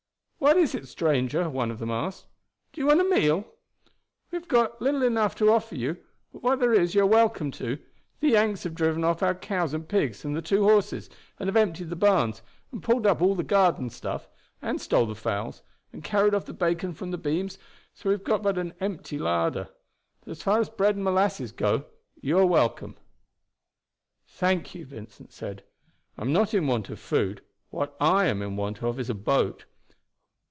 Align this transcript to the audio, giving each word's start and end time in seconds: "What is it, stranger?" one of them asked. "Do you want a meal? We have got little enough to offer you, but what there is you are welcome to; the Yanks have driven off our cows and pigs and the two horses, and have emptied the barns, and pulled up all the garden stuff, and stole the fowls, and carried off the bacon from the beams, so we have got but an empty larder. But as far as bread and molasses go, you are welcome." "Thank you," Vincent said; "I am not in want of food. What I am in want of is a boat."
"What 0.43 0.57
is 0.57 0.73
it, 0.73 0.87
stranger?" 0.87 1.47
one 1.51 1.69
of 1.69 1.77
them 1.77 1.91
asked. 1.91 2.25
"Do 2.73 2.81
you 2.81 2.87
want 2.87 2.99
a 2.99 3.03
meal? 3.03 3.45
We 4.31 4.37
have 4.37 4.47
got 4.47 4.81
little 4.81 5.03
enough 5.03 5.35
to 5.35 5.51
offer 5.51 5.75
you, 5.75 5.97
but 6.33 6.41
what 6.41 6.59
there 6.59 6.73
is 6.73 6.95
you 6.95 7.03
are 7.03 7.05
welcome 7.05 7.51
to; 7.51 7.77
the 8.21 8.29
Yanks 8.29 8.63
have 8.63 8.73
driven 8.73 9.03
off 9.03 9.21
our 9.21 9.35
cows 9.35 9.71
and 9.71 9.87
pigs 9.87 10.25
and 10.25 10.35
the 10.35 10.41
two 10.41 10.63
horses, 10.63 11.11
and 11.37 11.47
have 11.47 11.55
emptied 11.55 11.91
the 11.91 11.95
barns, 11.95 12.41
and 12.71 12.81
pulled 12.81 13.05
up 13.05 13.21
all 13.21 13.35
the 13.35 13.43
garden 13.43 13.91
stuff, 13.91 14.27
and 14.63 14.81
stole 14.81 15.05
the 15.05 15.13
fowls, 15.13 15.61
and 15.93 16.03
carried 16.03 16.33
off 16.33 16.45
the 16.45 16.53
bacon 16.53 16.91
from 16.95 17.11
the 17.11 17.19
beams, 17.19 17.59
so 17.93 18.09
we 18.09 18.13
have 18.15 18.23
got 18.23 18.41
but 18.41 18.57
an 18.57 18.73
empty 18.79 19.19
larder. 19.19 19.69
But 20.25 20.31
as 20.31 20.41
far 20.41 20.59
as 20.59 20.69
bread 20.71 20.95
and 20.95 21.03
molasses 21.03 21.51
go, 21.51 21.85
you 22.19 22.39
are 22.39 22.47
welcome." 22.47 22.95
"Thank 24.25 24.73
you," 24.73 24.87
Vincent 24.87 25.31
said; 25.33 25.63
"I 26.17 26.23
am 26.23 26.33
not 26.33 26.55
in 26.55 26.65
want 26.65 26.89
of 26.89 26.99
food. 26.99 27.43
What 27.69 27.95
I 28.01 28.25
am 28.25 28.41
in 28.41 28.55
want 28.55 28.81
of 28.81 28.99
is 28.99 29.07
a 29.09 29.13
boat." 29.13 29.65